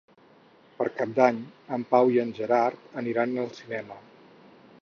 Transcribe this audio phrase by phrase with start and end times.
[0.77, 1.37] Per Cap d'Any
[1.77, 4.03] en Pau i en Gerard aniran al cinema.